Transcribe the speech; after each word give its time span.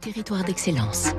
Territoire 0.00 0.44
d'excellence. 0.44 1.12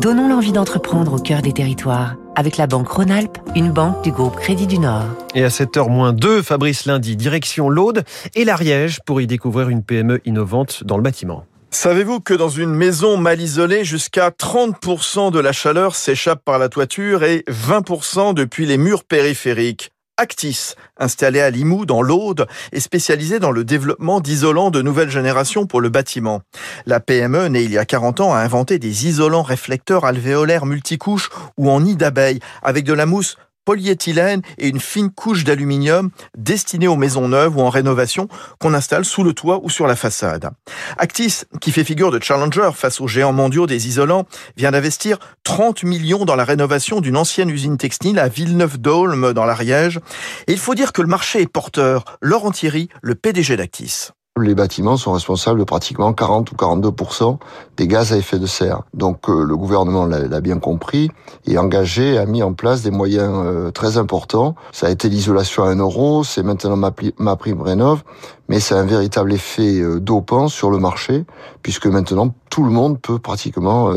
Donnons 0.00 0.28
l'envie 0.28 0.52
d'entreprendre 0.52 1.14
au 1.14 1.18
cœur 1.18 1.42
des 1.42 1.52
territoires 1.52 2.16
avec 2.34 2.56
la 2.56 2.66
banque 2.66 2.88
Rhône-Alpes, 2.88 3.38
une 3.54 3.70
banque 3.70 4.02
du 4.02 4.12
groupe 4.12 4.36
Crédit 4.36 4.66
du 4.66 4.78
Nord. 4.78 5.04
Et 5.34 5.44
à 5.44 5.48
7h-2, 5.48 6.42
Fabrice 6.42 6.86
Lundi, 6.86 7.16
direction 7.16 7.68
l'Aude 7.68 8.04
et 8.34 8.44
l'Ariège 8.44 9.00
pour 9.06 9.20
y 9.20 9.26
découvrir 9.26 9.68
une 9.68 9.82
PME 9.82 10.20
innovante 10.24 10.84
dans 10.84 10.96
le 10.96 11.02
bâtiment. 11.02 11.44
Savez-vous 11.70 12.20
que 12.20 12.34
dans 12.34 12.48
une 12.48 12.74
maison 12.74 13.16
mal 13.16 13.40
isolée, 13.40 13.84
jusqu'à 13.84 14.30
30% 14.30 15.30
de 15.30 15.38
la 15.38 15.52
chaleur 15.52 15.94
s'échappe 15.94 16.44
par 16.44 16.58
la 16.58 16.68
toiture 16.68 17.24
et 17.24 17.44
20% 17.48 18.34
depuis 18.34 18.66
les 18.66 18.76
murs 18.76 19.04
périphériques? 19.04 19.92
Actis, 20.22 20.74
installé 20.98 21.40
à 21.40 21.50
Limoux 21.50 21.84
dans 21.84 22.00
l'Aude, 22.00 22.46
est 22.70 22.78
spécialisé 22.78 23.40
dans 23.40 23.50
le 23.50 23.64
développement 23.64 24.20
d'isolants 24.20 24.70
de 24.70 24.80
nouvelle 24.80 25.10
génération 25.10 25.66
pour 25.66 25.80
le 25.80 25.88
bâtiment. 25.88 26.42
La 26.86 27.00
PME, 27.00 27.48
née 27.48 27.64
il 27.64 27.72
y 27.72 27.78
a 27.78 27.84
40 27.84 28.20
ans, 28.20 28.32
a 28.32 28.38
inventé 28.38 28.78
des 28.78 29.08
isolants 29.08 29.42
réflecteurs 29.42 30.04
alvéolaires 30.04 30.64
multicouches 30.64 31.30
ou 31.56 31.68
en 31.70 31.80
nid 31.80 31.96
d'abeilles 31.96 32.38
avec 32.62 32.84
de 32.84 32.92
la 32.92 33.04
mousse 33.04 33.36
polyéthylène 33.64 34.42
et 34.58 34.68
une 34.68 34.80
fine 34.80 35.10
couche 35.10 35.44
d'aluminium 35.44 36.10
destinée 36.36 36.88
aux 36.88 36.96
maisons 36.96 37.28
neuves 37.28 37.56
ou 37.56 37.60
en 37.60 37.70
rénovation 37.70 38.28
qu'on 38.58 38.74
installe 38.74 39.04
sous 39.04 39.22
le 39.22 39.32
toit 39.32 39.60
ou 39.62 39.70
sur 39.70 39.86
la 39.86 39.96
façade. 39.96 40.50
Actis, 40.98 41.42
qui 41.60 41.72
fait 41.72 41.84
figure 41.84 42.10
de 42.10 42.22
challenger 42.22 42.70
face 42.74 43.00
aux 43.00 43.08
géants 43.08 43.32
mondiaux 43.32 43.66
des 43.66 43.88
isolants, 43.88 44.26
vient 44.56 44.70
d'investir 44.70 45.18
30 45.44 45.84
millions 45.84 46.24
dans 46.24 46.36
la 46.36 46.44
rénovation 46.44 47.00
d'une 47.00 47.16
ancienne 47.16 47.50
usine 47.50 47.78
textile 47.78 48.18
à 48.18 48.28
Villeneuve-d'Aulme 48.28 49.32
dans 49.32 49.44
l'Ariège. 49.44 50.00
Et 50.46 50.52
il 50.52 50.58
faut 50.58 50.74
dire 50.74 50.92
que 50.92 51.02
le 51.02 51.08
marché 51.08 51.40
est 51.40 51.46
porteur. 51.46 52.04
Laurent 52.20 52.50
Thierry, 52.50 52.88
le 53.02 53.14
PDG 53.14 53.56
d'Actis 53.56 54.12
les 54.40 54.54
bâtiments 54.54 54.96
sont 54.96 55.12
responsables 55.12 55.58
de 55.58 55.64
pratiquement 55.64 56.12
40 56.14 56.50
ou 56.52 56.54
42% 56.54 57.38
des 57.76 57.86
gaz 57.86 58.12
à 58.12 58.16
effet 58.16 58.38
de 58.38 58.46
serre. 58.46 58.82
Donc 58.94 59.28
euh, 59.28 59.44
le 59.44 59.56
gouvernement 59.56 60.06
l'a 60.06 60.40
bien 60.40 60.58
compris 60.58 61.10
et 61.46 61.58
engagé 61.58 62.16
a 62.16 62.24
mis 62.24 62.42
en 62.42 62.54
place 62.54 62.82
des 62.82 62.90
moyens 62.90 63.32
euh, 63.34 63.70
très 63.70 63.98
importants. 63.98 64.54
Ça 64.72 64.86
a 64.86 64.90
été 64.90 65.10
l'isolation 65.10 65.64
à 65.64 65.68
1 65.68 65.76
euro, 65.76 66.24
c'est 66.24 66.42
maintenant 66.42 66.76
ma, 66.76 67.36
prime 67.36 67.60
rénov, 67.60 68.02
mais 68.48 68.58
c'est 68.58 68.74
un 68.74 68.84
véritable 68.84 69.34
effet 69.34 69.80
euh, 69.80 70.00
dopant 70.00 70.48
sur 70.48 70.70
le 70.70 70.78
marché 70.78 71.24
puisque 71.62 71.86
maintenant 71.86 72.34
tout 72.48 72.64
le 72.64 72.70
monde 72.70 73.00
peut 73.00 73.18
pratiquement 73.18 73.92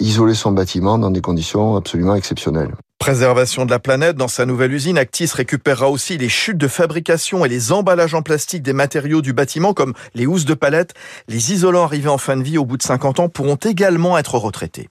isoler 0.00 0.32
son 0.32 0.52
bâtiment 0.52 0.96
dans 0.96 1.10
des 1.10 1.20
conditions 1.20 1.76
absolument 1.76 2.14
exceptionnelles. 2.14 2.72
Préservation 3.06 3.64
de 3.64 3.70
la 3.70 3.78
planète, 3.78 4.16
dans 4.16 4.26
sa 4.26 4.46
nouvelle 4.46 4.72
usine, 4.72 4.98
Actis 4.98 5.30
récupérera 5.32 5.88
aussi 5.88 6.18
les 6.18 6.28
chutes 6.28 6.58
de 6.58 6.66
fabrication 6.66 7.44
et 7.44 7.48
les 7.48 7.70
emballages 7.70 8.14
en 8.14 8.22
plastique 8.22 8.64
des 8.64 8.72
matériaux 8.72 9.22
du 9.22 9.32
bâtiment 9.32 9.74
comme 9.74 9.94
les 10.16 10.26
housses 10.26 10.44
de 10.44 10.54
palette. 10.54 10.92
Les 11.28 11.52
isolants 11.52 11.84
arrivés 11.84 12.08
en 12.08 12.18
fin 12.18 12.36
de 12.36 12.42
vie 12.42 12.58
au 12.58 12.64
bout 12.64 12.76
de 12.76 12.82
50 12.82 13.20
ans 13.20 13.28
pourront 13.28 13.54
également 13.54 14.18
être 14.18 14.34
retraités. 14.38 14.88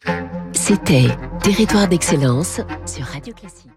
C'était 0.53 1.09
Territoire 1.43 1.89
d'excellence 1.89 2.61
sur 2.85 3.03
Radio 3.03 3.33
Classique. 3.33 3.74